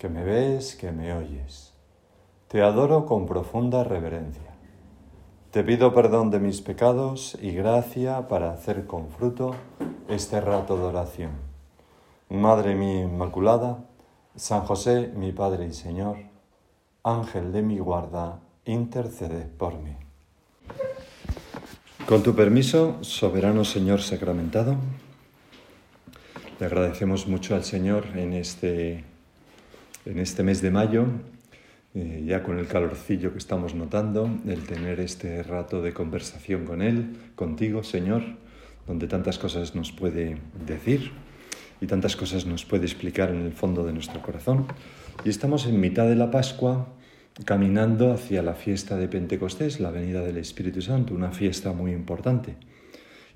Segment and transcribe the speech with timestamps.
[0.00, 1.74] que me ves, que me oyes.
[2.48, 4.54] Te adoro con profunda reverencia.
[5.50, 9.54] Te pido perdón de mis pecados y gracia para hacer con fruto
[10.08, 11.32] este rato de oración.
[12.30, 13.84] Madre mía Inmaculada,
[14.36, 16.16] San José, mi Padre y Señor,
[17.04, 19.96] Ángel de mi guarda, intercede por mí.
[22.08, 24.76] Con tu permiso, soberano Señor sacramentado,
[26.58, 29.09] le agradecemos mucho al Señor en este,
[30.06, 31.06] en este mes de mayo,
[31.94, 36.82] eh, ya con el calorcillo que estamos notando, el tener este rato de conversación con
[36.82, 38.22] Él, contigo, Señor,
[38.86, 41.12] donde tantas cosas nos puede decir
[41.80, 44.66] y tantas cosas nos puede explicar en el fondo de nuestro corazón.
[45.24, 46.88] Y estamos en mitad de la Pascua,
[47.44, 52.56] caminando hacia la fiesta de Pentecostés, la venida del Espíritu Santo, una fiesta muy importante.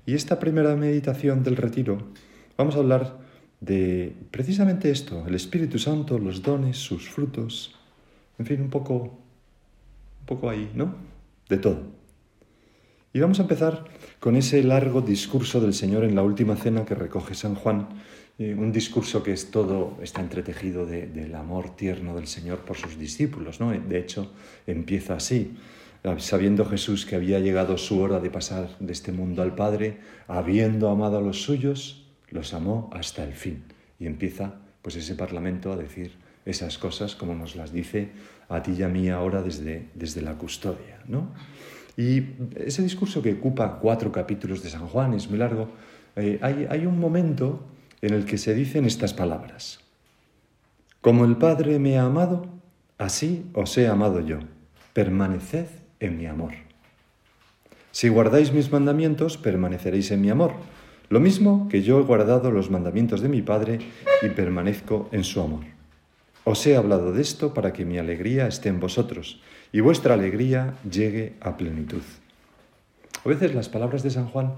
[0.05, 1.97] Y esta primera meditación del retiro,
[2.57, 3.24] vamos a hablar
[3.61, 7.75] de precisamente esto, el Espíritu Santo, los dones, sus frutos,
[8.37, 10.95] en fin, un poco, un poco ahí, ¿no?
[11.49, 11.83] De todo.
[13.13, 13.85] Y vamos a empezar
[14.19, 17.87] con ese largo discurso del Señor en la última cena que recoge San Juan,
[18.37, 22.75] eh, un discurso que es todo, está entretejido de- del amor tierno del Señor por
[22.75, 23.71] sus discípulos, ¿no?
[23.71, 24.33] De hecho,
[24.67, 25.55] empieza así,
[26.17, 30.89] sabiendo Jesús que había llegado su hora de pasar de este mundo al Padre, habiendo
[30.89, 33.63] amado a los suyos, los amó hasta el fin.
[33.99, 36.13] Y empieza, pues, ese parlamento a decir
[36.45, 38.09] esas cosas como nos las dice
[38.49, 41.31] a ti y a mí ahora desde, desde la custodia, ¿no?
[41.97, 42.23] Y
[42.55, 45.69] ese discurso que ocupa cuatro capítulos de San Juan, es muy largo,
[46.15, 47.65] eh, hay, hay un momento
[48.01, 49.79] en el que se dicen estas palabras.
[51.01, 52.47] Como el Padre me ha amado,
[52.97, 54.39] así os he amado yo.
[54.93, 55.67] Permaneced
[55.99, 56.53] en mi amor.
[57.91, 60.53] Si guardáis mis mandamientos, permaneceréis en mi amor.
[61.09, 63.79] Lo mismo que yo he guardado los mandamientos de mi Padre
[64.21, 65.63] y permanezco en su amor.
[66.43, 70.75] Os he hablado de esto para que mi alegría esté en vosotros y vuestra alegría
[70.89, 72.01] llegue a plenitud.
[73.23, 74.53] A veces las palabras de San Juan,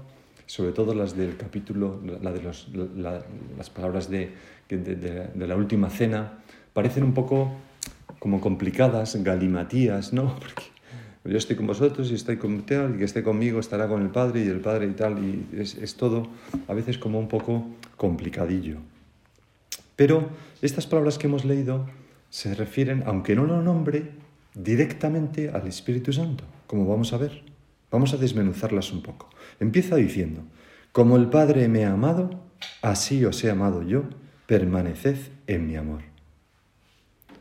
[0.46, 3.22] sobre todo las del capítulo, la de los- la-
[3.56, 4.32] las palabras de-
[4.68, 6.38] de la última cena,
[6.74, 7.52] parecen un poco
[8.18, 10.34] como complicadas, galimatías, ¿no?
[10.40, 10.64] Porque
[11.24, 14.10] yo estoy con vosotros y estoy con tal, y que esté conmigo estará con el
[14.10, 16.28] Padre y el Padre y tal, y es, es todo
[16.66, 18.76] a veces como un poco complicadillo.
[19.96, 20.28] Pero
[20.62, 21.86] estas palabras que hemos leído
[22.30, 24.10] se refieren, aunque no lo nombre,
[24.54, 27.42] directamente al Espíritu Santo, como vamos a ver.
[27.90, 29.30] Vamos a desmenuzarlas un poco.
[29.60, 30.42] Empieza diciendo,
[30.92, 32.30] como el Padre me ha amado,
[32.82, 34.04] así os he amado yo,
[34.46, 36.02] permaneced en mi amor.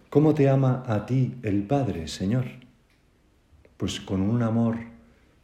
[0.09, 2.45] ¿Cómo te ama a ti el Padre, Señor?
[3.77, 4.77] Pues con un amor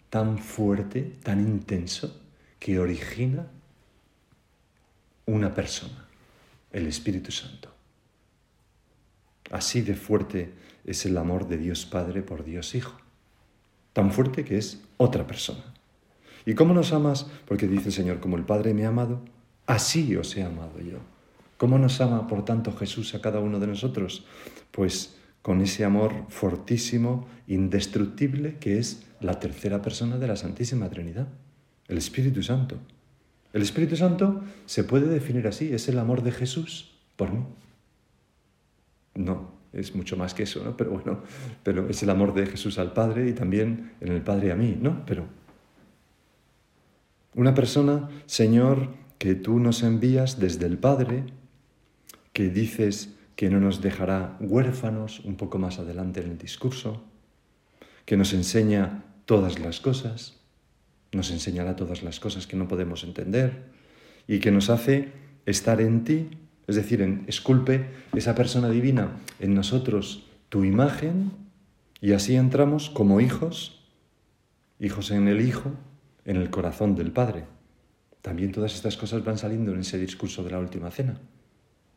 [0.09, 2.19] tan fuerte, tan intenso,
[2.59, 3.47] que origina
[5.25, 6.05] una persona,
[6.71, 7.69] el Espíritu Santo.
[9.51, 10.53] Así de fuerte
[10.85, 12.97] es el amor de Dios Padre por Dios Hijo.
[13.93, 15.63] Tan fuerte que es otra persona.
[16.45, 17.27] ¿Y cómo nos amas?
[17.47, 19.21] Porque dice el Señor, como el Padre me ha amado,
[19.65, 20.97] así os he amado yo.
[21.57, 24.25] ¿Cómo nos ama, por tanto, Jesús a cada uno de nosotros?
[24.71, 31.27] Pues con ese amor fortísimo, indestructible, que es la tercera persona de la Santísima Trinidad,
[31.89, 32.79] el Espíritu Santo.
[33.51, 37.43] El Espíritu Santo se puede definir así, es el amor de Jesús por mí.
[39.15, 40.77] No, es mucho más que eso, ¿no?
[40.77, 41.21] Pero bueno,
[41.61, 44.77] pero es el amor de Jesús al Padre y también en el Padre a mí,
[44.79, 45.05] ¿no?
[45.05, 45.27] Pero
[47.35, 51.25] una persona, Señor, que tú nos envías desde el Padre,
[52.31, 57.03] que dices que no nos dejará huérfanos un poco más adelante en el discurso,
[58.05, 60.39] que nos enseña todas las cosas,
[61.11, 63.63] nos enseñará todas las cosas que no podemos entender
[64.27, 65.11] y que nos hace
[65.45, 66.29] estar en ti,
[66.67, 71.31] es decir, en, esculpe esa persona divina en nosotros tu imagen
[72.01, 73.83] y así entramos como hijos,
[74.79, 75.71] hijos en el Hijo,
[76.25, 77.45] en el corazón del Padre.
[78.21, 81.19] También todas estas cosas van saliendo en ese discurso de la última cena.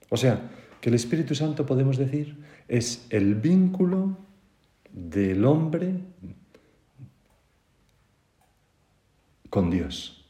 [0.08, 0.50] O sea,
[0.80, 2.36] que el Espíritu Santo, podemos decir,
[2.68, 4.18] es el vínculo
[4.92, 5.94] del hombre
[9.50, 10.24] con Dios.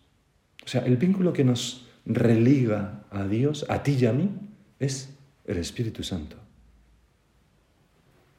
[0.65, 4.31] O sea, el vínculo que nos religa a Dios, a ti y a mí,
[4.79, 5.11] es
[5.47, 6.37] el Espíritu Santo.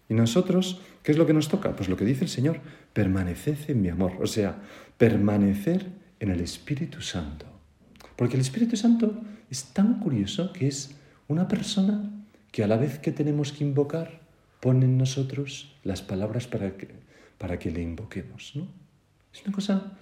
[0.10, 1.76] Y nosotros, ¿qué es lo que nos toca?
[1.76, 2.60] Pues lo que dice el Señor,
[2.94, 4.62] permaneced en mi amor, o sea,
[4.98, 5.88] permanecer
[6.20, 7.46] en el Espíritu Santo.
[8.16, 10.96] Porque el Espíritu Santo es tan curioso que es
[11.28, 12.10] una persona
[12.52, 14.20] que a la vez que tenemos que invocar,
[14.60, 16.88] pone en nosotros las palabras para que,
[17.38, 18.54] para que le invoquemos.
[18.56, 18.68] ¿no?
[19.34, 19.94] Es una cosa,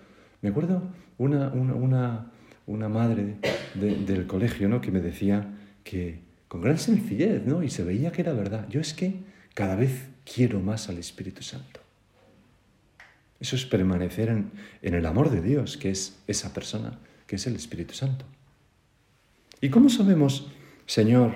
[0.42, 0.82] me acuerdo
[1.18, 2.32] una, una,
[2.66, 3.36] una, madre
[3.76, 4.82] del colegio ¿no?
[4.82, 5.48] que me decía
[5.84, 7.64] que con gran sencillez, ¿no?
[7.64, 9.16] y se veía que era verdad, yo es que
[9.54, 11.82] cada vez quiero más al Espíritu Santo.
[13.40, 14.52] Eso es permanecer en,
[14.82, 18.26] en el amor de Dios, que es esa persona, que es el Espíritu Santo.
[19.62, 20.48] ¿Y cómo sabemos,
[20.86, 21.36] Señor,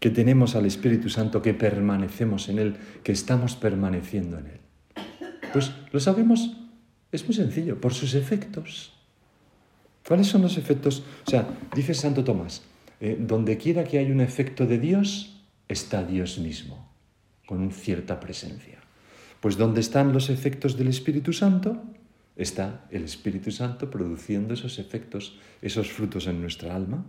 [0.00, 4.60] que tenemos al Espíritu Santo, que permanecemos en Él, que estamos permaneciendo en Él?
[5.52, 6.56] Pues lo sabemos,
[7.12, 8.92] es muy sencillo, por sus efectos.
[10.06, 11.04] ¿Cuáles son los efectos?
[11.26, 12.62] O sea, dice Santo Tomás,
[13.00, 16.90] eh, donde quiera que haya un efecto de Dios, está Dios mismo,
[17.46, 18.78] con cierta presencia.
[19.40, 21.82] Pues donde están los efectos del Espíritu Santo,
[22.36, 27.04] está el Espíritu Santo produciendo esos efectos, esos frutos en nuestra alma.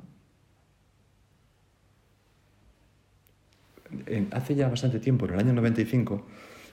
[4.31, 6.25] Hace ya bastante tiempo, en el año 95,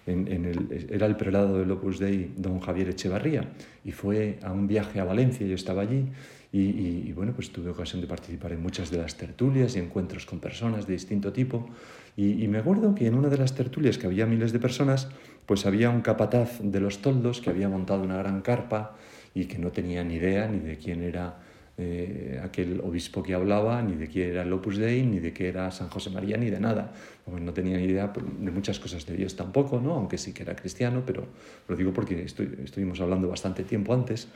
[0.06, 3.52] en, el, era el prelado del Opus Dei don Javier Echevarría
[3.84, 6.06] y fue a un viaje a Valencia, yo estaba allí
[6.52, 10.40] y, bueno, pues tuve ocasión de participar en muchas de las tertulias y encuentros con
[10.40, 11.68] personas de distinto tipo
[12.16, 15.08] y, y me acuerdo que en una de las tertulias que había miles de personas,
[15.46, 18.96] pues había un capataz de los toldos que había montado una gran carpa
[19.32, 21.38] y que no tenía ni idea ni de quién era
[21.80, 25.48] eh, aquel obispo que hablaba, ni de quién era el Opus Dei, ni de qué
[25.48, 26.92] era San José María, ni de nada.
[27.26, 29.94] no tenía ni idea de muchas cosas de Dios tampoco, ¿no?
[29.94, 31.26] aunque sí que era cristiano, pero
[31.68, 34.28] lo digo porque estuvimos hablando bastante tiempo antes.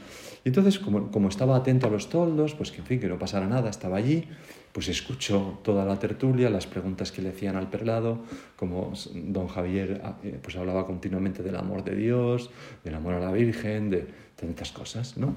[0.44, 3.18] Y entonces, como, como, estaba atento a los toldos, pues que en fin, que no
[3.18, 4.24] pasara nada, estaba allí,
[4.72, 8.24] pues escuchó toda la tertulia, las preguntas que le hacían al perlado,
[8.56, 12.50] como don Javier ah, eh, pues hablaba continuamente del amor de Dios,
[12.82, 15.36] del amor a la Virgen, de tantas cosas, ¿no?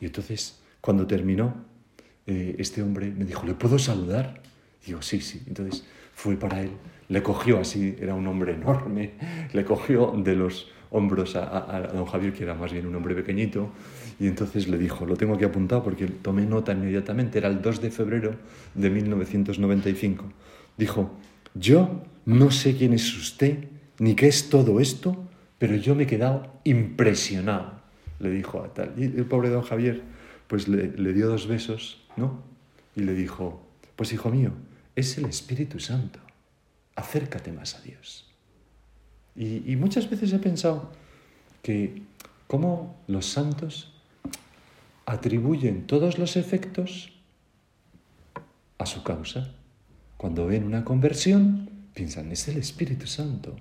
[0.00, 1.54] Y entonces cuando terminó,
[2.26, 4.42] eh, este hombre me dijo, ¿le puedo saludar?
[4.84, 5.40] digo, sí, sí.
[5.46, 6.72] Entonces fui para él,
[7.08, 9.12] le cogió así, era un hombre enorme,
[9.52, 13.70] le cogió de los hombros a, don Javier, que era más bien un hombre pequeñito,
[14.20, 17.80] y entonces le dijo, lo tengo aquí apuntado porque tomé nota inmediatamente, era el 2
[17.80, 18.34] de febrero
[18.74, 20.24] de 1995.
[20.76, 21.12] Dijo,
[21.54, 23.68] yo no sé quién es usted,
[24.00, 25.16] ni qué es todo esto,
[25.58, 27.72] pero yo me he quedado impresionado,
[28.18, 28.92] le dijo a tal.
[28.98, 30.02] Y el pobre don Javier
[30.52, 32.42] pues le, dio dos besos, ¿no?
[32.94, 33.62] Y le dijo,
[33.96, 34.52] pues hijo mío,
[34.94, 36.18] es el Espíritu Santo,
[36.94, 38.30] acércate más a Dios.
[39.34, 40.92] Y, muchas veces he pensado
[41.62, 42.02] que
[42.48, 43.94] cómo los santos
[45.06, 47.14] atribuyen todos los efectos
[48.76, 49.54] a su causa.
[50.18, 53.56] Cuando ven una conversión, piensan, es el Espíritu Santo.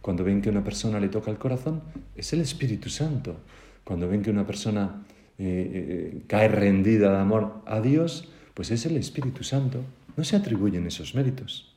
[0.00, 1.84] Cuando ven que una persona le toca el corazón,
[2.16, 3.36] es el Espíritu Santo.
[3.84, 5.04] Cuando ven que una persona
[5.44, 9.82] eh, eh, cae rendida de amor a Dios, pues es el Espíritu Santo.
[10.16, 11.74] No se atribuyen esos méritos.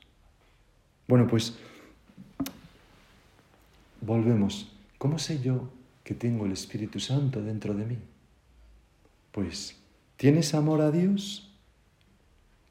[1.07, 1.57] Bueno, pues
[4.01, 4.71] volvemos.
[4.99, 5.69] ¿Cómo sé yo
[6.03, 7.97] que tengo el Espíritu Santo dentro de mí?
[9.31, 9.75] Pues,
[10.17, 11.51] ¿tienes amor a Dios?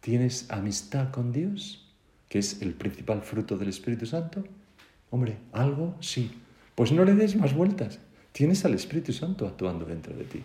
[0.01, 1.93] ¿Tienes amistad con Dios?
[2.29, 4.45] Que es el principal fruto del Espíritu Santo.
[5.11, 6.31] Hombre, algo sí.
[6.75, 7.99] Pues no le des más vueltas.
[8.33, 10.43] Tienes al Espíritu Santo actuando dentro de ti.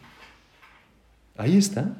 [1.39, 1.95] Ahí está.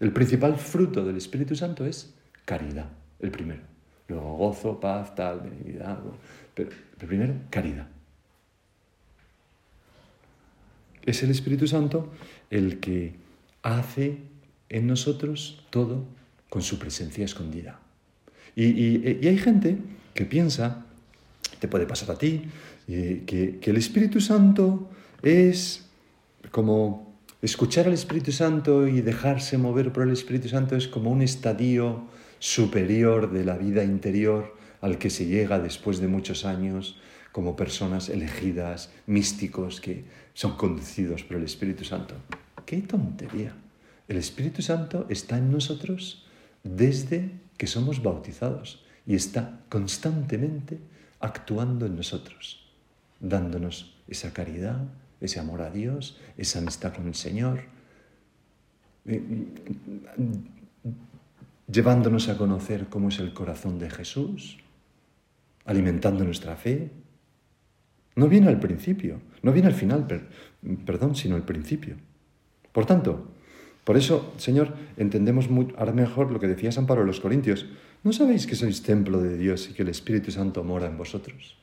[0.00, 2.14] El principal fruto del Espíritu Santo es
[2.46, 2.88] caridad,
[3.20, 3.60] el primero.
[4.08, 5.98] Luego gozo, paz, tal, benignidad.
[6.54, 7.86] Pero el primero, caridad.
[11.04, 12.10] Es el Espíritu Santo
[12.48, 13.16] el que
[13.62, 14.20] hace
[14.70, 16.06] en nosotros todo
[16.48, 17.78] con su presencia escondida.
[18.54, 19.76] Y, hay gente
[20.14, 20.86] que piensa,
[21.60, 22.44] te puede pasar a ti,
[22.88, 24.88] eh, que, que el Espíritu Santo
[25.22, 25.84] es
[26.50, 27.05] como
[27.46, 32.08] Escuchar al Espíritu Santo y dejarse mover por el Espíritu Santo es como un estadio
[32.40, 36.98] superior de la vida interior al que se llega después de muchos años
[37.30, 42.16] como personas elegidas, místicos que son conducidos por el Espíritu Santo.
[42.66, 43.54] ¡Qué tontería!
[44.08, 46.26] El Espíritu Santo está en nosotros
[46.64, 50.80] desde que somos bautizados y está constantemente
[51.20, 52.68] actuando en nosotros,
[53.20, 54.82] dándonos esa caridad,
[55.20, 57.60] ese amor a Dios, esa amistad con el Señor,
[59.06, 59.22] eh,
[61.70, 64.58] llevándonos a conocer cómo es el corazón de Jesús,
[65.64, 66.90] alimentando nuestra fe.
[68.14, 70.06] No viene al principio, no viene al final,
[70.84, 71.96] perdón, sino al principio.
[72.72, 73.28] Por tanto,
[73.84, 77.66] por eso, Señor, entendemos ahora mejor lo que decía San Pablo a los Corintios.
[78.02, 81.56] ¿No sabéis que sois templo de Dios y que el Espíritu Santo mora en vosotros?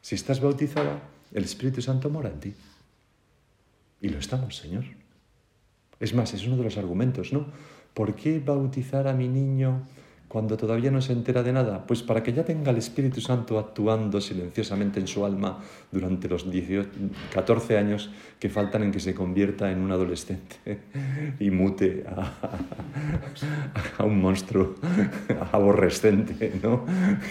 [0.00, 1.00] Si estás bautizada,
[1.32, 2.54] el Espíritu Santo mora en ti.
[4.04, 4.84] Y lo estamos, Señor.
[5.98, 7.46] Es más, es uno de los argumentos, ¿no?
[7.94, 9.86] ¿Por qué bautizar a mi niño
[10.34, 11.86] cuando todavía no se entera de nada?
[11.86, 15.60] Pues para que ya tenga el Espíritu Santo actuando silenciosamente en su alma
[15.92, 16.88] durante los 18,
[17.32, 18.10] 14 años
[18.40, 20.56] que faltan en que se convierta en un adolescente
[21.38, 22.32] y mute a,
[23.96, 24.74] a un monstruo
[25.52, 26.84] aborrecente, ¿no?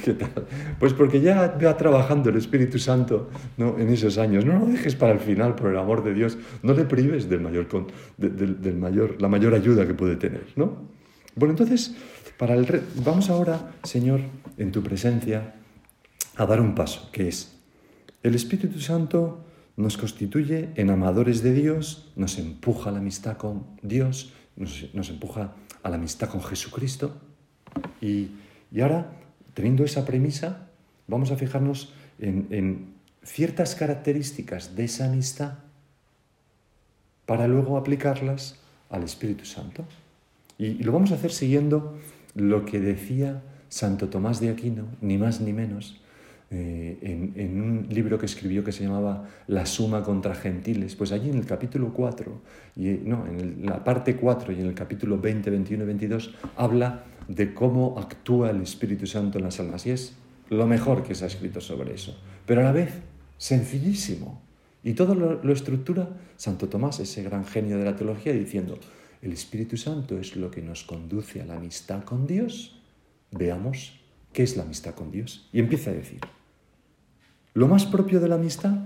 [0.05, 0.45] ¿Qué tal?
[0.79, 3.77] Pues porque ya va trabajando el Espíritu Santo ¿no?
[3.79, 4.45] en esos años.
[4.45, 6.37] No lo dejes para el final, por el amor de Dios.
[6.61, 7.67] No le prives del mayor,
[8.15, 10.93] del, del mayor, la mayor ayuda que puede tener, ¿no?
[11.35, 11.95] Bueno, entonces
[12.43, 14.19] para el Vamos ahora, Señor,
[14.57, 15.55] en tu presencia,
[16.35, 17.57] a dar un paso, que es,
[18.21, 19.45] el Espíritu Santo
[19.77, 25.53] nos constituye en amadores de Dios, nos empuja a la amistad con Dios, nos, empuja
[25.83, 27.15] a la amistad con Jesucristo.
[28.01, 28.31] Y,
[28.81, 29.09] ahora,
[29.53, 30.67] teniendo esa premisa,
[31.07, 35.59] vamos a fijarnos en ciertas características de esa amistad
[37.25, 38.59] para luego aplicarlas
[38.89, 39.85] al Espíritu Santo.
[40.57, 41.97] Y, lo vamos a hacer siguiendo
[42.35, 45.99] lo que decía Santo Tomás de Aquino, ni más ni menos,
[46.55, 51.31] eh, en, un libro que escribió que se llamaba La Suma contra Gentiles, pues allí
[51.31, 52.41] en el capítulo 4,
[52.75, 57.05] y, no, en la parte 4 y en el capítulo 20, 21 y 22, habla
[57.27, 59.87] de cómo actúa el Espíritu Santo en las almas.
[59.87, 60.13] Y es
[60.49, 62.15] lo mejor que se ha escrito sobre eso.
[62.45, 62.91] Pero a la vez,
[63.37, 64.39] sencillísimo.
[64.83, 68.77] Y todo lo, lo estructura Santo Tomás, ese gran genio de la teología, diciendo,
[69.23, 72.75] el Espíritu Santo es lo que nos conduce a la amistad con Dios.
[73.31, 73.97] Veamos
[74.33, 75.47] qué es la amistad con Dios.
[75.53, 76.19] Y empieza a decir,
[77.53, 78.77] lo más propio de la amistad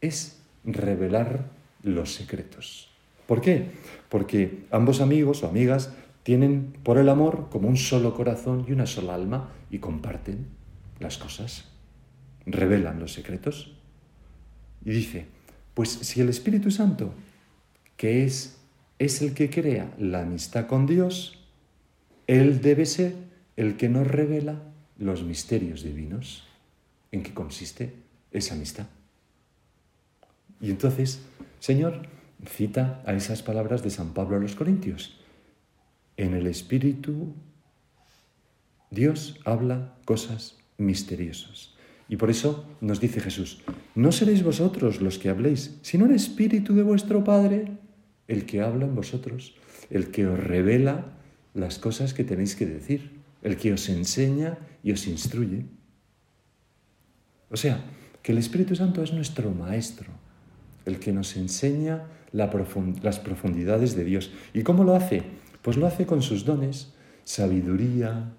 [0.00, 1.48] es revelar
[1.82, 2.90] los secretos.
[3.28, 3.70] ¿Por qué?
[4.08, 8.86] Porque ambos amigos o amigas tienen por el amor como un solo corazón y una
[8.86, 10.48] sola alma y comparten
[10.98, 11.68] las cosas,
[12.46, 13.76] revelan los secretos.
[14.84, 15.28] Y dice,
[15.72, 17.14] pues si el Espíritu Santo,
[17.96, 18.58] que es
[18.98, 21.38] es el que crea la amistad con Dios,
[22.26, 23.14] Él debe ser
[23.56, 24.62] el que nos revela
[24.98, 26.44] los misterios divinos.
[27.12, 27.92] ¿En qué consiste
[28.32, 28.86] esa amistad?
[30.60, 31.20] Y entonces,
[31.60, 32.08] Señor,
[32.48, 35.18] cita a esas palabras de San Pablo a los Corintios.
[36.16, 37.34] En el Espíritu,
[38.90, 41.74] Dios habla cosas misteriosas.
[42.08, 43.62] Y por eso nos dice Jesús,
[43.94, 47.72] no seréis vosotros los que habléis, sino el Espíritu de vuestro Padre
[48.28, 49.54] el que habla en vosotros,
[49.90, 51.12] el que os revela
[51.54, 55.66] las cosas que tenéis que decir, el que os enseña y os instruye.
[57.50, 57.84] O sea,
[58.22, 60.08] que el Espíritu Santo es nuestro Maestro,
[60.86, 64.32] el que nos enseña las profundidades de Dios.
[64.52, 65.22] ¿Y cómo lo hace?
[65.62, 68.32] Pues lo hace con sus dones, sabiduría,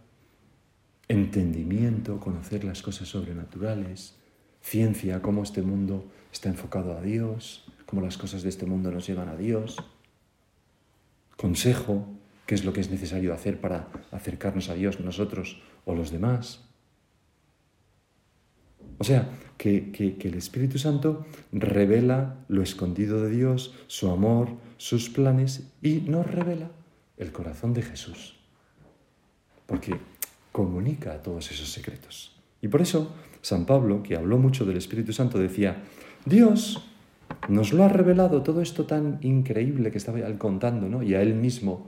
[1.08, 4.15] entendimiento, conocer las cosas sobrenaturales,
[4.62, 7.65] ciencia, cómo este mundo está enfocado a Dios,
[7.96, 9.78] cómo las cosas de este mundo nos llevan a Dios,
[11.38, 12.06] consejo,
[12.46, 16.66] qué es lo que es necesario hacer para acercarnos a Dios nosotros o los demás.
[18.98, 25.10] O sea, que, que, el Espíritu Santo revela lo escondido de Dios, su amor, sus
[25.10, 26.72] planes y nos revela
[27.16, 28.36] el corazón de Jesús.
[29.68, 29.98] Porque
[30.52, 32.36] comunica todos esos secretos.
[32.62, 35.82] Y por eso San Pablo, que habló mucho del Espíritu Santo, decía,
[36.25, 36.92] Dios
[37.48, 41.03] nos lo ha revelado todo esto tan increíble que estaba contando, ¿no?
[41.03, 41.88] Y a él mismo,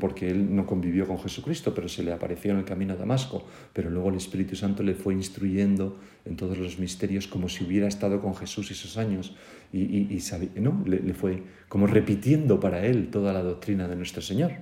[0.00, 3.44] porque él no convivió con Jesucristo, pero se le apareció en el camino a Damasco,
[3.72, 7.86] pero luego el Espíritu Santo le fue instruyendo en todos los misterios como si hubiera
[7.86, 9.36] estado con Jesús esos años
[9.72, 10.20] y, y,
[10.60, 10.82] ¿no?
[10.86, 14.52] Le, fue como repitiendo para él toda la doctrina de nuestro Señor.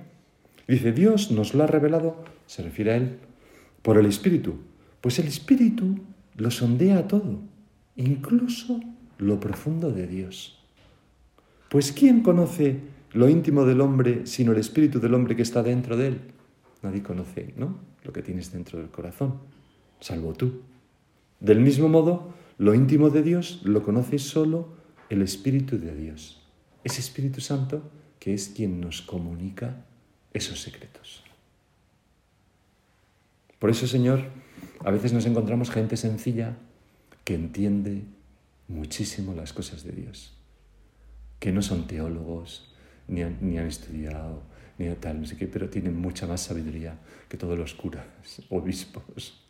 [0.67, 3.17] Dice, Dios nos lo ha revelado, se refiere a él,
[3.81, 4.55] por el Espíritu.
[4.99, 5.99] Pues el Espíritu
[6.35, 7.41] lo sondea todo,
[7.95, 8.79] incluso
[9.23, 10.59] lo profundo de Dios.
[11.69, 12.79] Pues ¿quién conoce
[13.13, 16.21] lo íntimo del hombre sino el espíritu del hombre que está dentro de él?
[16.81, 17.77] Nadie conoce, ¿no?
[18.03, 19.39] Lo que tienes dentro del corazón,
[19.99, 20.61] salvo tú.
[21.39, 24.69] Del mismo modo, lo íntimo de Dios lo conoce solo
[25.09, 26.41] el Espíritu de Dios.
[26.83, 27.81] Ese Espíritu Santo
[28.19, 29.85] que es quien nos comunica
[30.33, 31.23] esos secretos.
[33.59, 34.21] Por eso, Señor,
[34.83, 36.57] a veces nos encontramos gente sencilla
[37.23, 38.03] que entiende
[38.67, 40.33] muchísimo las cosas de Dios,
[41.39, 42.73] que no son teólogos,
[43.07, 44.43] ni han, ni han estudiado,
[44.77, 46.97] ni tal, no sé qué, pero tienen mucha más sabiduría
[47.29, 48.05] que todos los curas,
[48.49, 49.45] obispos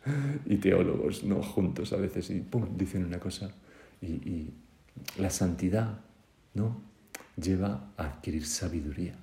[0.46, 1.42] y teólogos, ¿no?
[1.42, 3.50] Juntos a veces y pum, dicen una cosa.
[4.00, 4.54] Y, y
[5.18, 6.00] la santidad,
[6.52, 6.82] ¿no?
[7.36, 9.16] Lleva a adquirir sabiduría.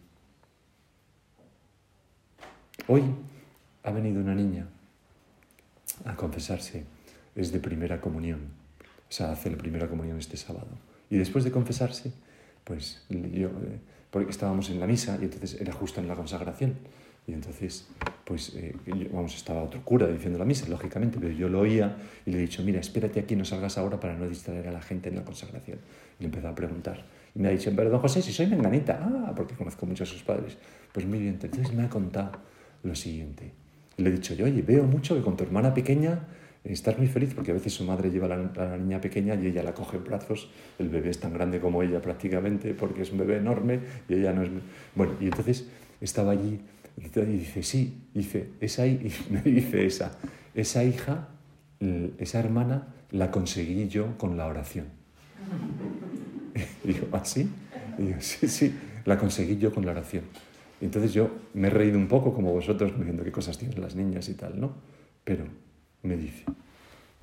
[2.88, 3.04] Hoy
[3.84, 4.68] ha venido una niña
[6.06, 6.86] a confesarse
[7.36, 8.61] es de primera comunión.
[9.12, 10.70] O sea, hace la primera comunión este sábado.
[11.10, 12.14] Y después de confesarse,
[12.64, 16.76] pues yo, eh, porque estábamos en la misa y entonces era justo en la consagración.
[17.28, 17.90] Y entonces,
[18.24, 18.74] pues, eh,
[19.12, 22.42] vamos, estaba otro cura diciendo la misa, lógicamente, pero yo lo oía y le he
[22.42, 25.26] dicho, mira, espérate aquí, no salgas ahora para no distraer a la gente en la
[25.26, 25.80] consagración.
[26.18, 27.04] Y le empezó a preguntar.
[27.36, 30.08] Y me ha dicho, pero don José, si soy menganita, ah, porque conozco mucho a
[30.08, 30.58] sus padres.
[30.94, 32.32] Pues muy bien, entonces me ha contado
[32.84, 33.52] lo siguiente.
[33.98, 36.28] le he dicho yo, oye, veo mucho que con tu hermana pequeña
[36.64, 39.64] estás muy feliz porque a veces su madre lleva a la, niña pequeña y ella
[39.64, 40.50] la coge en brazos,
[40.80, 44.32] el bebé es tan grande como ella prácticamente porque es un bebé enorme y ella
[44.34, 44.50] no es...
[44.96, 45.68] Bueno, y entonces
[46.00, 46.60] estaba allí
[46.98, 50.18] y dice, sí, dice, esa, y me dice esa,
[50.54, 51.30] esa hija,
[52.20, 54.86] esa hermana, la conseguí yo con la oración.
[56.84, 57.50] Y digo, ¿ah, sí?
[57.98, 58.74] Y digo, sí, sí,
[59.06, 60.24] la conseguí yo con la oración.
[60.80, 64.30] Entonces yo me he reído un poco como vosotros, viendo qué cosas tienen las niñas
[64.30, 64.74] y tal, ¿no?
[65.24, 65.46] Pero
[66.04, 66.46] me dice,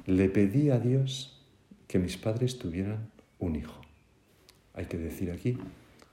[0.07, 1.45] le pedí a Dios
[1.87, 3.81] que mis padres tuvieran un hijo.
[4.75, 5.59] Hay que decir aquí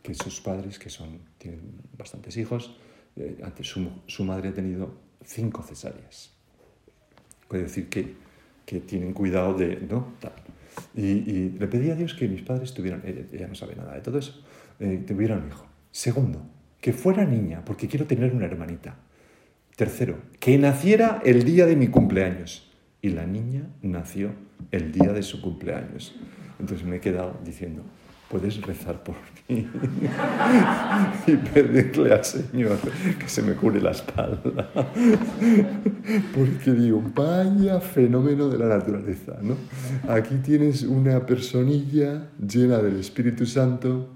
[0.02, 1.62] que sus padres, que son, tienen
[1.98, 2.78] bastantes hijos,
[3.16, 4.94] eh, antes su, madre ha tenido
[5.24, 6.32] cinco cesáreas.
[7.48, 8.16] Puede decir que,
[8.66, 10.14] que tienen cuidado de, ¿no?
[10.96, 14.18] Y, le pedí a Dios que mis padres tuvieran, ella, no sabe nada de todo
[14.18, 14.44] eso,
[14.80, 15.66] eh, tuvieran un hijo.
[15.92, 16.42] Segundo,
[16.82, 18.98] que fuera niña, porque quiero tener una hermanita.
[19.76, 22.72] Tercero, que naciera el día de mi cumpleaños.
[23.02, 24.32] Y la niña nació
[24.72, 26.16] el día de su cumpleaños.
[26.60, 27.84] Entonces me he quedado diciendo,
[28.30, 29.16] puedes rezar por
[29.50, 29.68] mí
[31.28, 32.78] y pedirle al Señor
[33.20, 34.72] que se me cure la espalda.
[36.34, 39.58] Porque digo, vaya fenómeno de la naturaleza, ¿no?
[40.08, 44.15] Aquí tienes una personilla llena del Espíritu Santo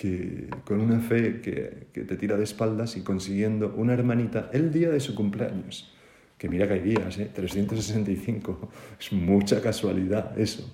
[0.00, 4.72] que con una fe que, que te tira de espaldas y consiguiendo una hermanita el
[4.72, 5.92] día de su cumpleaños.
[6.38, 7.30] Que mira que hay días, ¿eh?
[7.34, 8.70] 365.
[8.98, 10.72] Es mucha casualidad eso.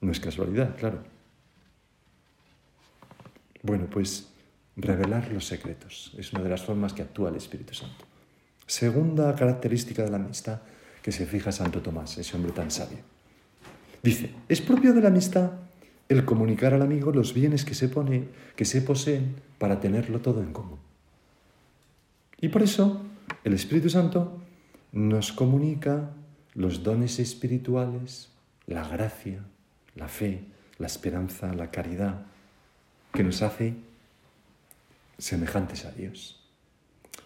[0.00, 0.98] No es casualidad, claro.
[3.62, 4.32] Bueno, pues
[4.74, 8.04] revelar los secretos es una de las formas que actúa el Espíritu Santo.
[8.66, 10.60] Segunda característica de la amistad
[11.00, 12.98] que se fija Santo Tomás, ese hombre tan sabio.
[14.02, 15.52] Dice, es propio de la amistad
[16.08, 20.42] el comunicar al amigo los bienes que se, pone, que se poseen para tenerlo todo
[20.42, 20.78] en común.
[22.40, 23.02] Y por eso
[23.44, 24.40] el Espíritu Santo
[24.92, 26.10] nos comunica
[26.54, 28.30] los dones espirituales,
[28.66, 29.44] la gracia,
[29.94, 30.44] la fe,
[30.78, 32.26] la esperanza, la caridad,
[33.12, 33.74] que nos hace
[35.18, 36.40] semejantes a Dios.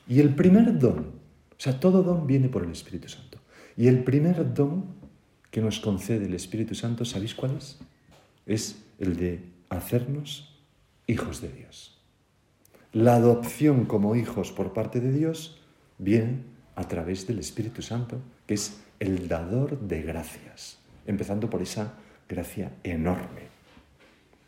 [0.06, 3.38] Y el primer don, o sea, todo don viene por el Espíritu Santo.
[3.76, 4.86] Y el primer don
[5.50, 7.78] que nos concede el Espíritu Santo, ¿sabéis cuál es?
[8.48, 10.58] Es el de hacernos
[11.06, 12.00] hijos de Dios.
[12.92, 15.60] La adopción como hijos por parte de Dios
[15.98, 16.42] viene
[16.74, 21.94] a través del Espíritu Santo, que es el dador de gracias, empezando por esa
[22.28, 23.48] gracia enorme.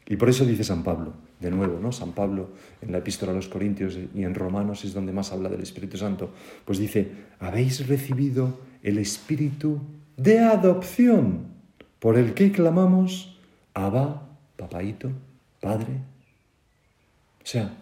[0.07, 1.93] Y por eso dice San Pablo, de nuevo, ¿no?
[1.93, 2.51] San Pablo
[2.83, 5.97] en la epístola a los Corintios y en Romanos es donde más habla del Espíritu
[5.97, 6.31] Santo,
[6.65, 9.81] pues dice, habéis recibido el Espíritu
[10.17, 11.47] de adopción,
[11.99, 13.30] por el que clamamos,
[13.75, 15.11] Abba, papaito,
[15.61, 15.93] Padre.
[17.43, 17.73] O sea,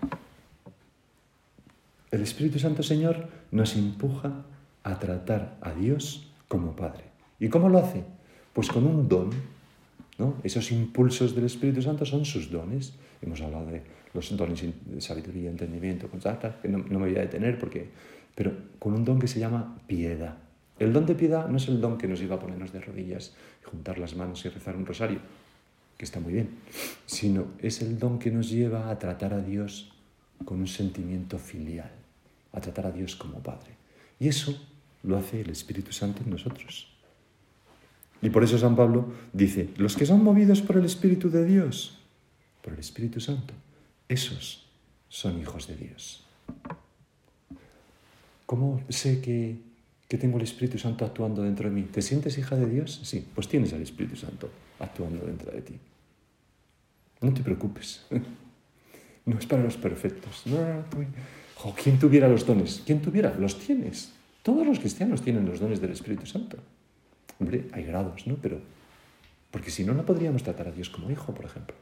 [2.10, 4.44] el Espíritu Santo Señor nos empuja
[4.82, 7.04] a tratar a Dios como Padre.
[7.38, 8.04] ¿Y cómo lo hace?
[8.52, 9.30] Pues con un don.
[10.18, 10.34] ¿no?
[10.42, 12.94] Esos impulsos del Espíritu Santo son sus dones.
[13.22, 13.82] Hemos hablado de
[14.14, 17.90] los dones de sabiduría, y entendimiento, que no, me voy a detener porque...
[18.34, 20.36] Pero con un don que se llama piedad.
[20.78, 23.34] El don de piedad no es el don que nos iba a ponernos de rodillas
[23.60, 25.18] y juntar las manos y rezar un rosario,
[25.98, 26.48] que está muy bien,
[27.06, 29.90] sino es el don que nos lleva a tratar a Dios
[30.44, 31.90] con un sentimiento filial,
[32.52, 33.72] a tratar a Dios como Padre.
[34.20, 34.56] Y eso
[35.02, 36.88] lo hace el Espíritu Santo en nosotros.
[38.22, 41.98] Y por eso San Pablo dice, los que son movidos por el Espíritu de Dios,
[42.62, 43.54] por el Espíritu Santo,
[44.08, 44.66] esos
[45.08, 46.24] son hijos de Dios.
[48.46, 49.58] ¿Cómo sé que,
[50.16, 51.82] tengo el Espíritu Santo actuando dentro de mí?
[51.82, 53.00] ¿Te sientes hija de Dios?
[53.02, 55.78] Sí, pues tienes al Espíritu Santo actuando dentro de ti.
[57.20, 58.06] No te preocupes.
[59.26, 60.44] No es para los perfectos.
[60.46, 60.84] No,
[61.82, 62.82] ¿Quién tuviera los dones?
[62.86, 63.34] ¿Quién tuviera?
[63.38, 64.10] Los tienes.
[64.42, 66.56] Todos los cristianos tienen los dones del Espíritu Santo.
[67.38, 68.36] Hombre, hay grados, ¿no?
[68.36, 68.58] Pero,
[69.50, 71.74] porque si no, no podríamos tratar a Dios como hijo, por ejemplo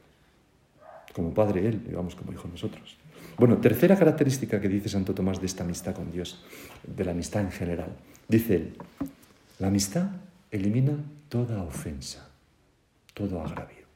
[1.16, 2.98] como padre él, digamos, como hijo nosotros.
[3.38, 6.44] Bueno, tercera característica que dice Santo Tomás de esta amistad con Dios,
[6.86, 7.96] de la amistad en general.
[8.28, 8.76] Dice él,
[9.58, 10.10] la amistad
[10.50, 10.92] elimina
[11.30, 12.28] toda ofensa,
[13.16, 13.86] todo agravio.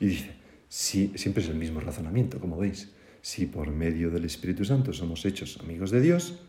[0.00, 0.30] Y dice,
[0.68, 2.90] si, siempre es el mismo razonamiento, como veis,
[3.22, 6.40] si por medio del Espíritu Santo somos hechos amigos de Dios,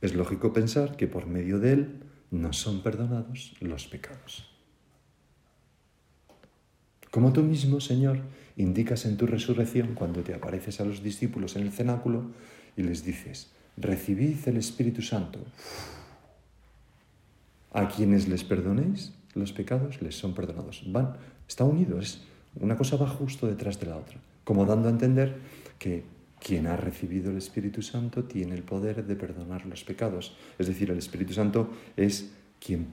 [0.00, 2.00] es lógico pensar que por medio de él
[2.32, 4.50] nos son perdonados los pecados.
[7.12, 8.18] Como tú mismo, Señor,
[8.56, 12.32] indicas en tu resurrección cuando te apareces a los discípulos en el cenáculo
[12.76, 15.38] y les dices, recibid el Espíritu Santo.
[17.70, 20.82] A quienes les perdonéis los pecados les son perdonados.
[20.86, 21.16] Van,
[21.48, 22.22] está unido, es
[22.60, 25.36] una cosa va justo detrás de la otra, como dando a entender
[25.78, 26.04] que
[26.38, 30.36] quien ha recibido el Espíritu Santo tiene el poder de perdonar los pecados.
[30.58, 32.88] Es decir, el Espíritu Santo es quien,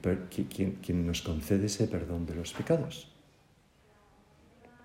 [0.48, 3.08] quien, quien nos concede ese perdón de los pecados.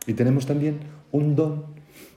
[0.08, 0.80] Y tenemos también
[1.12, 1.66] un don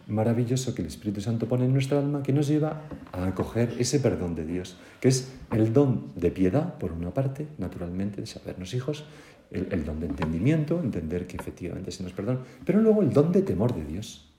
[0.09, 4.01] maravilloso que el Espíritu Santo pone en nuestra alma que nos lleva a acoger ese
[4.01, 8.75] perdón de Dios, que es el don de piedad, por una parte, naturalmente, de sabernos
[8.75, 9.05] hijos,
[9.51, 13.33] el, el don de entendimiento, entender que efectivamente se nos perdona, pero luego el don
[13.33, 14.31] de temor de Dios,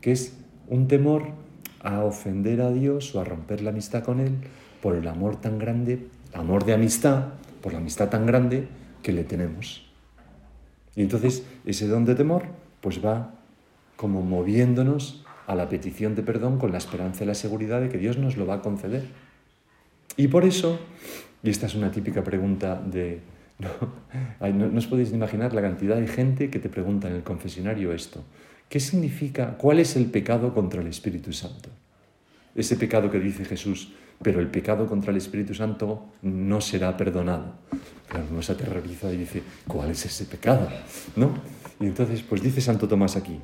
[0.00, 0.36] que es
[0.68, 1.28] un temor
[1.80, 4.32] a ofender a Dios o a romper la amistad con Él
[4.80, 7.28] por el amor tan grande, amor de amistad,
[7.62, 8.68] por la amistad tan grande
[9.02, 9.86] que le tenemos.
[10.96, 12.44] Y entonces ese don de temor
[12.80, 13.34] pues va
[13.96, 17.98] como moviéndonos a la petición de perdón con la esperanza y la seguridad de que
[17.98, 19.04] Dios nos lo va a conceder.
[20.16, 20.78] Y por eso,
[21.42, 23.20] y esta es una típica pregunta de...
[24.40, 27.92] No, no, os podéis imaginar la cantidad de gente que te pregunta en el confesionario
[27.92, 28.22] esto.
[28.68, 29.56] ¿Qué significa?
[29.56, 31.70] ¿Cuál es el pecado contra el Espíritu Santo?
[32.54, 37.54] Ese pecado que dice Jesús, pero el pecado contra el Espíritu Santo no será perdonado.
[38.08, 40.68] Claro, uno se aterroriza y dice, ¿cuál es ese pecado?
[41.16, 41.34] ¿No?
[41.80, 43.38] Y entonces, pues dice Santo Tomás aquí,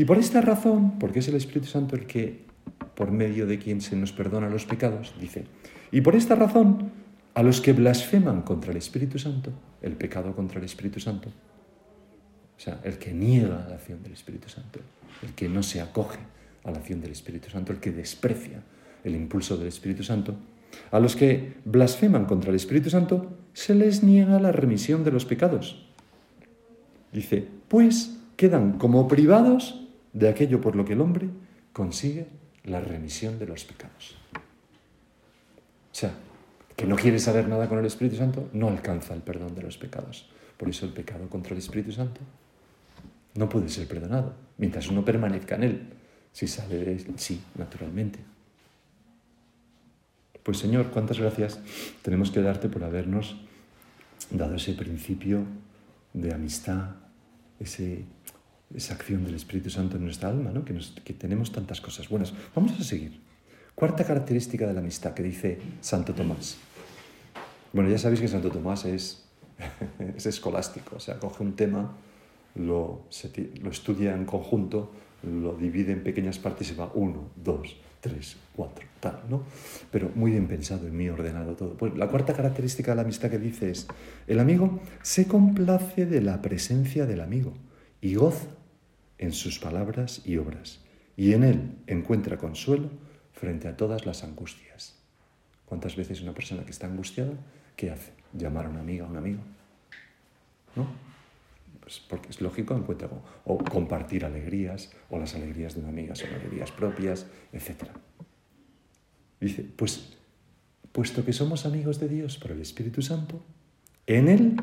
[0.00, 2.46] y por esta razón, porque es el Espíritu Santo el que,
[2.94, 5.44] por medio de quien se nos perdona los pecados, dice,
[5.92, 6.90] y por esta razón,
[7.34, 12.58] a los que blasfeman contra el Espíritu Santo, el pecado contra el Espíritu Santo, o
[12.58, 14.80] sea, el que niega la acción del Espíritu Santo,
[15.22, 16.20] el que no se acoge
[16.64, 18.62] a la acción del Espíritu Santo, el que desprecia
[19.04, 20.34] el impulso del Espíritu Santo,
[20.92, 25.26] a los que blasfeman contra el Espíritu Santo, se les niega la remisión de los
[25.26, 25.86] pecados.
[27.12, 29.79] Dice, pues quedan como privados
[30.12, 31.28] de aquello por lo que el hombre
[31.72, 32.26] consigue
[32.64, 34.16] la remisión de los pecados.
[34.34, 36.12] O sea,
[36.76, 39.76] que no quiere saber nada con el Espíritu Santo, no alcanza el perdón de los
[39.76, 40.30] pecados.
[40.56, 42.20] Por eso el pecado contra el Espíritu Santo
[43.34, 45.82] no puede ser perdonado, mientras uno permanezca en él.
[46.32, 48.18] Si sale de él, sí, naturalmente.
[50.42, 51.60] Pues Señor, cuántas gracias
[52.02, 53.36] tenemos que darte por habernos
[54.30, 55.44] dado ese principio
[56.12, 56.96] de amistad,
[57.58, 58.04] ese,
[58.74, 60.64] esa acción del Espíritu Santo en nuestra alma, ¿no?
[60.64, 62.32] que, que tenemos tantas cosas buenas.
[62.54, 63.20] Vamos a seguir.
[63.74, 66.58] Cuarta característica de la amistad que dice Santo Tomás.
[67.72, 69.24] Bueno, ya sabéis que Santo Tomás es,
[70.16, 71.96] es escolástico, o sea, coge un tema
[72.54, 73.06] lo,
[73.62, 78.86] lo estudia en conjunto, lo divide en pequeñas partes y va uno, dos, tres, cuatro,
[78.98, 79.42] tal, ¿no?
[79.90, 81.74] Pero muy bien pensado y muy ordenado todo.
[81.74, 83.86] Pues la cuarta característica de la amistad que dice es,
[84.26, 87.54] el amigo se complace de la presencia del amigo
[88.00, 88.46] y goza
[89.20, 90.80] en sus palabras y obras,
[91.14, 92.88] y en él encuentra consuelo
[93.34, 94.96] frente a todas las angustias.
[95.66, 97.34] ¿Cuántas veces una persona que está angustiada,
[97.76, 98.12] qué hace?
[98.32, 99.40] Llamar a una amiga, a un amigo.
[100.74, 100.86] ¿No?
[101.80, 103.10] Pues porque es lógico, encuentra
[103.44, 107.90] o compartir alegrías, o las alegrías de una amiga son alegrías propias, etc.
[109.38, 110.16] Dice, pues,
[110.92, 113.42] puesto que somos amigos de Dios por el Espíritu Santo,
[114.06, 114.56] en Él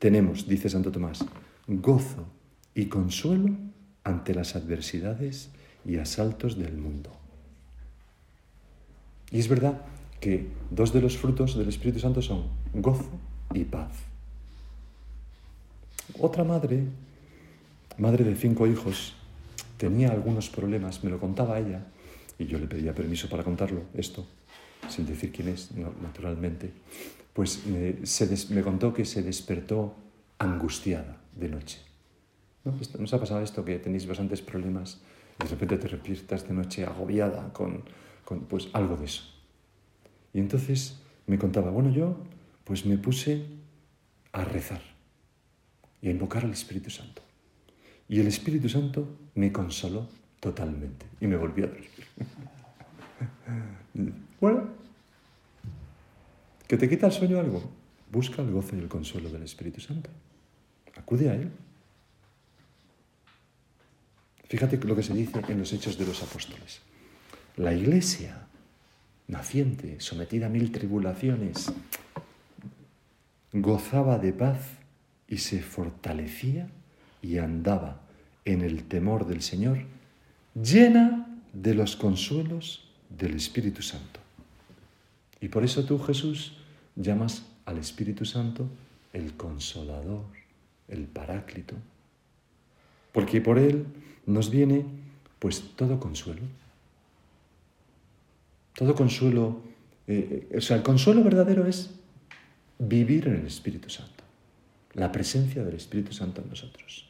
[0.00, 1.24] tenemos, dice Santo Tomás,
[1.68, 2.26] gozo
[2.74, 3.69] y consuelo
[4.10, 5.50] ante las adversidades
[5.84, 7.10] y asaltos del mundo.
[9.30, 9.80] Y es verdad
[10.20, 12.44] que dos de los frutos del Espíritu Santo son
[12.74, 13.08] gozo
[13.54, 13.92] y paz.
[16.18, 16.84] Otra madre,
[17.96, 19.14] madre de cinco hijos,
[19.76, 21.86] tenía algunos problemas, me lo contaba ella,
[22.38, 24.26] y yo le pedía permiso para contarlo, esto,
[24.88, 25.70] sin decir quién es,
[26.02, 26.70] naturalmente,
[27.32, 29.94] pues me, contó que se despertó
[30.38, 31.89] angustiada de noche.
[32.64, 32.74] ¿No?
[32.98, 35.00] ¿Nos ha pasado esto que tenéis bastantes problemas
[35.38, 37.84] y de repente te despiertas de noche agobiada con,
[38.24, 39.24] con pues algo de eso?
[40.32, 42.16] Y entonces me contaba, bueno, yo
[42.64, 43.46] pues me puse
[44.32, 44.80] a rezar
[46.02, 47.22] y a invocar al Espíritu Santo.
[48.08, 50.08] Y el Espíritu Santo me consoló
[50.40, 51.90] totalmente y me volvió a dormir.
[54.40, 54.68] bueno,
[56.66, 57.62] ¿que te quita el sueño algo?
[58.10, 60.10] Busca el gozo y el consuelo del Espíritu Santo.
[60.96, 61.50] Acude a Él.
[64.50, 66.80] Fíjate lo que se dice en los Hechos de los Apóstoles.
[67.56, 68.48] La iglesia
[69.28, 71.72] naciente, sometida a mil tribulaciones,
[73.52, 74.58] gozaba de paz
[75.28, 76.68] y se fortalecía
[77.22, 78.00] y andaba
[78.44, 79.84] en el temor del Señor,
[80.60, 84.18] llena de los consuelos del Espíritu Santo.
[85.40, 86.56] Y por eso tú, Jesús,
[86.96, 88.68] llamas al Espíritu Santo
[89.12, 90.26] el consolador,
[90.88, 91.76] el paráclito,
[93.12, 93.86] porque por él
[94.26, 94.84] nos viene
[95.38, 96.42] pues todo consuelo.
[98.74, 99.62] Todo consuelo,
[100.06, 101.90] eh, eh, o sea, el consuelo verdadero es
[102.78, 104.24] vivir en el Espíritu Santo,
[104.94, 107.06] la presencia del Espíritu Santo en nosotros.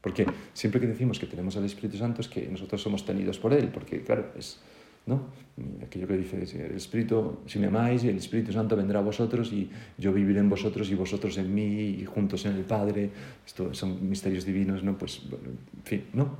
[0.00, 3.52] Porque siempre que decimos que tenemos al Espíritu Santo es que nosotros somos tenidos por
[3.52, 4.58] Él, porque claro, es
[5.06, 5.44] ¿no?
[5.82, 9.70] aquello que dice el Espíritu, si me amáis, el Espíritu Santo vendrá a vosotros y
[9.96, 13.10] yo viviré en vosotros y vosotros en mí y juntos en el Padre.
[13.46, 14.98] Esto son misterios divinos, ¿no?
[14.98, 16.36] Pues, en fin, ¿no?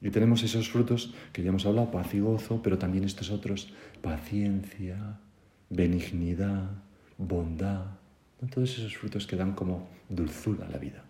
[0.00, 3.72] Y tenemos esos frutos que ya hemos hablado, paz y gozo, pero también estos otros,
[4.00, 5.18] paciencia,
[5.68, 6.70] benignidad,
[7.18, 7.84] bondad,
[8.50, 11.04] todos esos frutos que dan como dulzura a la vida.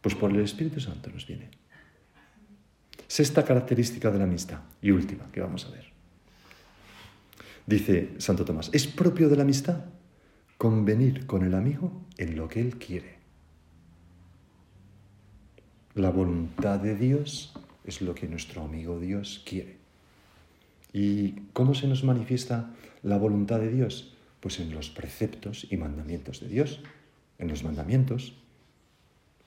[0.00, 1.59] Pues por el Espíritu Santo nos viene.
[3.10, 5.86] Sexta característica de la amistad y última que vamos a ver.
[7.66, 9.86] Dice Santo Tomás, es propio de la amistad
[10.56, 13.16] convenir con el amigo en lo que él quiere.
[15.96, 19.78] La voluntad de Dios es lo que nuestro amigo Dios quiere.
[20.92, 22.70] ¿Y cómo se nos manifiesta
[23.02, 24.14] la voluntad de Dios?
[24.38, 26.80] Pues en los preceptos y mandamientos de Dios,
[27.40, 28.34] en los mandamientos.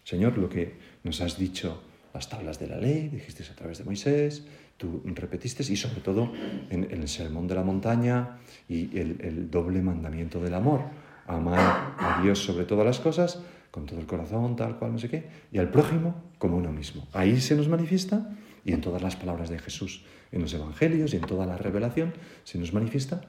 [0.03, 1.81] Señor, lo que nos has dicho,
[2.13, 4.43] las tablas de la ley, dijiste a través de Moisés,
[4.77, 6.31] tú repetiste, y sobre todo
[6.69, 8.37] en, el sermón de la montaña
[8.69, 10.81] y el, el doble mandamiento del amor,
[11.27, 13.39] amar a Dios sobre todas las cosas
[13.71, 17.07] con todo el corazón, tal cual, no sé qué, y al prójimo como uno mismo.
[17.11, 18.29] Ahí se nos manifiesta,
[18.63, 22.13] y en todas las palabras de Jesús, en los evangelios y en toda la revelación,
[22.43, 23.21] se nos manifiesta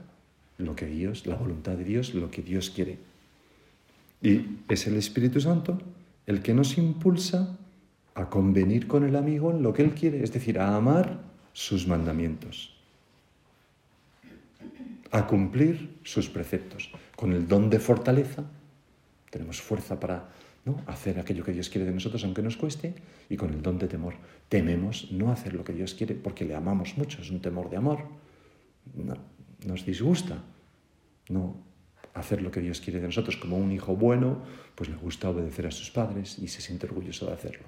[0.58, 2.98] lo que Dios, la voluntad de Dios, lo que Dios quiere.
[4.22, 5.78] Y es el Espíritu Santo
[6.26, 7.58] el que nos impulsa
[8.14, 11.20] a convenir con el amigo en lo que Él quiere, es decir, a amar
[11.52, 12.76] sus mandamientos,
[15.10, 18.44] a cumplir sus preceptos, con el don de fortaleza
[19.34, 20.28] tenemos fuerza para
[20.64, 20.80] ¿no?
[20.86, 22.94] hacer aquello que Dios quiere de nosotros, aunque nos cueste,
[23.28, 24.14] y con el don de temor.
[24.48, 27.76] Tememos no hacer lo que Dios quiere porque le amamos mucho, es un temor de
[27.76, 27.98] amor.
[29.66, 30.38] nos disgusta
[31.28, 31.56] no
[32.14, 33.36] hacer lo que Dios quiere de nosotros.
[33.36, 34.42] Como un hijo bueno,
[34.76, 37.66] pues le gusta obedecer a sus padres y se siente orgulloso de hacerlo.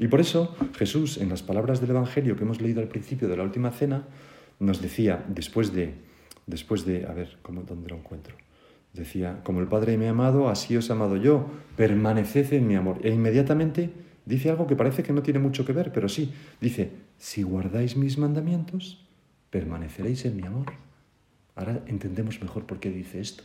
[0.00, 3.36] Y por eso Jesús, en las palabras del Evangelio que hemos leído al principio de
[3.36, 4.06] la última cena,
[4.58, 5.92] nos decía, después de,
[6.46, 8.34] después de, a ver, ¿cómo, ¿dónde lo encuentro?
[8.94, 12.76] Decía, como el Padre me ha amado, así os he amado yo, permaneced en mi
[12.76, 12.98] amor.
[13.04, 13.90] E inmediatamente
[14.24, 16.32] dice algo que parece que no tiene mucho que ver, pero sí,
[16.62, 19.04] dice, si guardáis mis mandamientos,
[19.50, 20.72] permaneceréis en mi amor.
[21.56, 23.44] Ahora entendemos mejor por qué dice esto.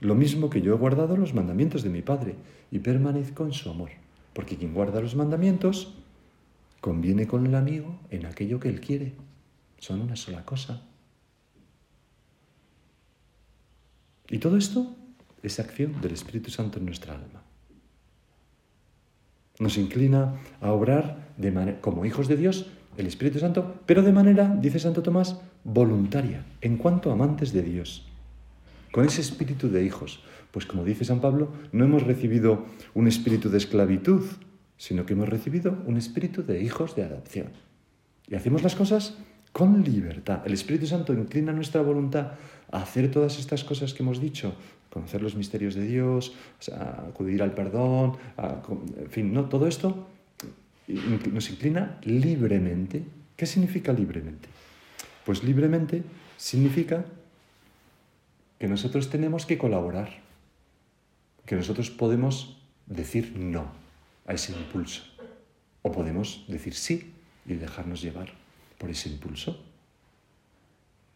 [0.00, 2.34] Lo mismo que yo he guardado los mandamientos de mi Padre
[2.70, 4.01] y permanezco en su amor,
[4.32, 5.94] porque quien guarda los mandamientos
[6.80, 9.14] conviene con el amigo en aquello que él quiere.
[9.78, 10.82] Son una sola cosa.
[14.28, 14.94] Y todo esto
[15.42, 17.42] es acción del Espíritu Santo en nuestra alma.
[19.58, 22.66] Nos inclina a obrar de como hijos de Dios,
[22.96, 28.11] el Espíritu Santo, pero de manera, dice Santo Tomás, voluntaria, en cuanto amantes de Dios.
[28.92, 30.22] Con ese espíritu de hijos.
[30.52, 34.22] Pues como dice San Pablo, no hemos recibido un espíritu de esclavitud,
[34.76, 37.48] sino que hemos recibido un espíritu de hijos de adopción.
[38.28, 39.16] Y hacemos las cosas
[39.52, 40.42] con libertad.
[40.46, 42.32] El Espíritu Santo inclina nuestra voluntad
[42.70, 44.54] a hacer todas estas cosas que hemos dicho,
[44.90, 46.34] conocer los misterios de Dios,
[47.08, 49.46] acudir al perdón, en fin, ¿no?
[49.46, 50.08] Todo esto
[51.32, 53.04] nos inclina libremente.
[53.36, 54.48] ¿Qué significa libremente?
[55.24, 56.02] Pues libremente
[56.36, 57.04] significa
[58.62, 60.20] que nosotros tenemos que colaborar,
[61.46, 63.66] que nosotros podemos decir no
[64.24, 65.02] a ese impulso,
[65.82, 67.10] o podemos decir sí
[67.44, 68.34] y dejarnos llevar
[68.78, 69.60] por ese impulso.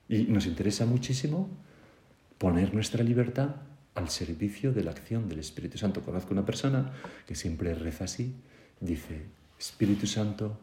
[0.08, 1.48] Y nos interesa muchísimo
[2.36, 3.54] poner nuestra libertad
[3.94, 6.02] al servicio de la acción del Espíritu Santo.
[6.02, 6.94] Conozco una persona
[7.28, 8.34] que siempre reza así,
[8.80, 9.22] dice,
[9.56, 10.58] Espíritu Santo,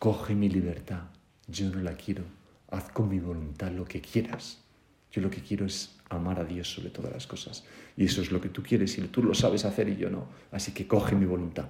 [0.00, 1.04] coge mi libertad,
[1.46, 2.24] yo no la quiero,
[2.72, 4.65] haz con mi voluntad lo que quieras.
[5.12, 7.64] Yo lo que quiero es amar a Dios sobre todas las cosas.
[7.96, 10.26] Y eso es lo que tú quieres y tú lo sabes hacer y yo no.
[10.52, 11.68] Así que coge mi voluntad,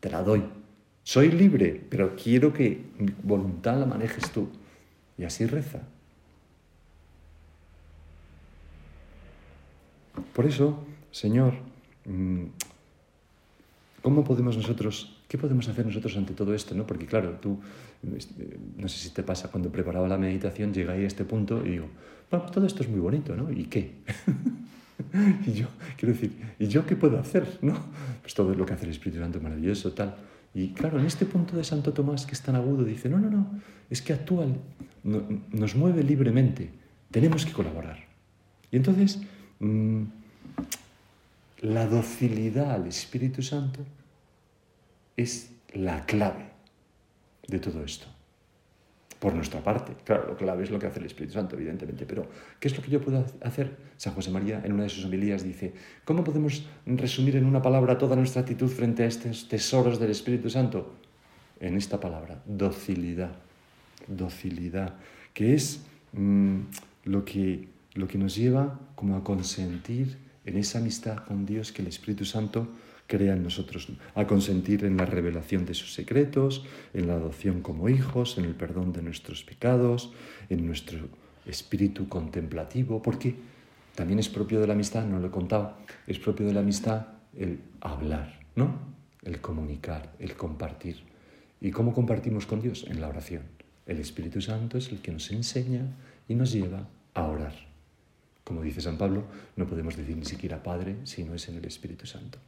[0.00, 0.42] te la doy,
[1.02, 4.48] soy libre, pero quiero que mi voluntad la manejes tú.
[5.18, 5.82] Y así reza.
[10.34, 11.54] Por eso, Señor,
[12.04, 12.44] mm,
[14.02, 16.74] ¿cómo podemos nosotros, qué podemos hacer nosotros ante todo esto?
[16.74, 16.86] ¿no?
[16.86, 17.58] Porque claro, tú,
[18.16, 21.70] este, no sé si te pasa, cuando preparaba la meditación, llegué a este punto y
[21.70, 21.86] digo,
[22.30, 23.50] bueno, todo esto es muy bonito, ¿no?
[23.50, 23.92] ¿Y qué?
[25.46, 27.58] y yo, quiero decir, ¿y yo qué puedo hacer?
[27.62, 27.74] ¿No?
[28.22, 30.16] Pues todo lo que hace el Espíritu Santo maravilloso, tal.
[30.54, 33.30] Y claro, en este punto de Santo Tomás que es tan agudo, dice, no, no,
[33.30, 33.60] no,
[33.90, 34.46] es que actúa,
[35.04, 36.70] nos mueve libremente,
[37.10, 37.98] tenemos que colaborar.
[38.72, 39.20] Y entonces,
[39.60, 40.02] mm,
[41.60, 43.80] la docilidad al Espíritu Santo
[45.16, 46.50] es la clave
[47.48, 48.06] de todo esto.
[49.18, 52.28] Por nuestra parte, claro, lo clave es lo que hace el Espíritu Santo, evidentemente, pero
[52.60, 53.74] ¿qué es lo que yo puedo hacer?
[53.96, 55.72] San José María en una de sus homilías dice,
[56.04, 60.50] ¿cómo podemos resumir en una palabra toda nuestra actitud frente a estos tesoros del Espíritu
[60.50, 60.94] Santo?
[61.60, 63.32] En esta palabra, docilidad,
[64.06, 64.96] docilidad,
[65.32, 65.80] que es
[66.12, 66.60] mm,
[67.04, 71.80] lo, que, lo que nos lleva como a consentir en esa amistad con Dios que
[71.80, 72.68] el Espíritu Santo
[73.06, 76.64] crea en nosotros, a consentir en la revelación de sus secretos,
[76.94, 80.12] en la adopción como hijos, en el perdón de nuestros pecados,
[80.48, 81.08] en nuestro
[81.46, 83.36] espíritu contemplativo, porque
[83.94, 87.06] también es propio de la amistad, no lo he contado, es propio de la amistad
[87.36, 88.78] el hablar, ¿no?
[89.22, 91.02] El comunicar, el compartir.
[91.60, 92.84] ¿Y cómo compartimos con Dios?
[92.88, 93.42] En la oración.
[93.86, 95.86] El Espíritu Santo es el que nos enseña
[96.28, 97.54] y nos lleva a orar.
[98.44, 99.24] Como dice San Pablo,
[99.56, 102.38] no podemos decir ni siquiera Padre si no es en el Espíritu Santo.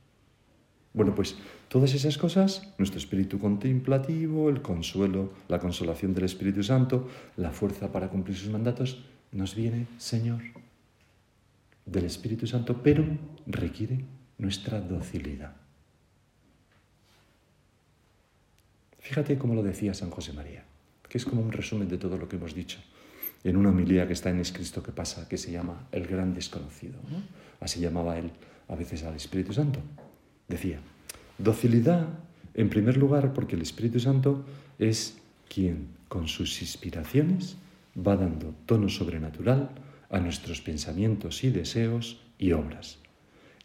[0.94, 1.36] Bueno, pues
[1.68, 7.92] todas esas cosas, nuestro espíritu contemplativo, el consuelo, la consolación del Espíritu Santo, la fuerza
[7.92, 10.40] para cumplir sus mandatos, nos viene, Señor,
[11.84, 13.04] del Espíritu Santo, pero
[13.46, 14.04] requiere
[14.38, 15.54] nuestra docilidad.
[18.98, 20.64] Fíjate cómo lo decía San José María,
[21.08, 22.78] que es como un resumen de todo lo que hemos dicho
[23.44, 26.34] en una homilía que está en Es Cristo que pasa, que se llama El Gran
[26.34, 26.98] Desconocido.
[27.60, 28.30] Así llamaba él
[28.68, 29.80] a veces al Espíritu Santo.
[30.48, 30.80] Decía,
[31.36, 32.08] docilidad,
[32.54, 34.44] en primer lugar, porque el Espíritu Santo
[34.78, 37.56] es quien, con sus inspiraciones,
[37.96, 39.70] va dando tono sobrenatural
[40.10, 42.98] a nuestros pensamientos y deseos y obras.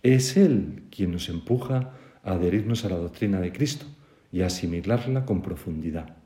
[0.02, 1.93] Es Él quien nos empuja
[2.24, 3.86] a adherirnos a la doctrina de Cristo
[4.32, 6.17] y a asimilarla con profundidad,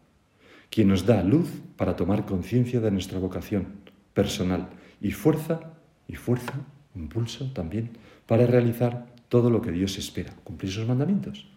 [0.69, 3.67] quien nos da luz para tomar conciencia de nuestra vocación
[4.13, 4.69] personal
[5.01, 5.73] y fuerza,
[6.07, 6.53] y fuerza,
[6.95, 7.91] impulso también,
[8.25, 11.47] para realizar todo lo que Dios espera, cumplir sus mandamientos.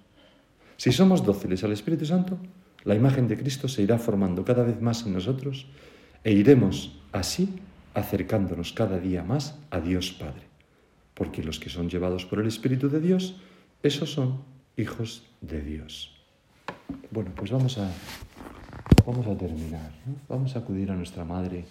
[0.77, 2.39] Si somos dóciles al Espíritu Santo,
[2.85, 5.67] la imagen de Cristo se irá formando cada vez más en nosotros
[6.25, 7.61] e iremos así
[7.95, 10.49] acercándonos cada día más a Dios Padre.
[11.15, 13.37] Porque los que son llevados por el Espíritu de Dios,
[13.83, 14.43] esos son
[14.77, 16.17] hijos de Dios.
[17.11, 17.91] Bueno, pues vamos a,
[19.07, 19.93] vamos a terminar.
[20.29, 21.67] Vamos a acudir a nuestra Madre,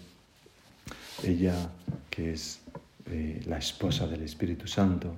[1.23, 1.71] ella
[2.11, 2.61] que es
[3.07, 5.15] eh, la esposa del Espíritu Santo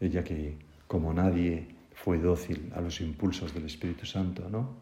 [0.00, 0.56] ella que,
[0.86, 4.76] como nadie, fue dócil a los impulsos del Espíritu Santo, ¿no?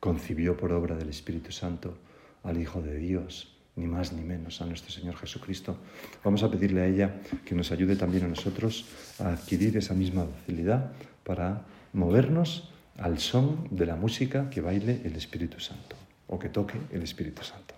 [0.00, 1.96] Concibió por obra del Espíritu Santo
[2.42, 5.76] al Hijo de Dios, ni más ni menos, a nuestro Señor Jesucristo.
[6.24, 8.86] Vamos a pedirle a ella que nos ayude también a nosotros
[9.20, 10.92] a adquirir esa misma docilidad
[11.24, 15.94] para movernos al son de la música que baile el Espíritu Santo
[16.26, 17.77] o que toque el Espíritu Santo.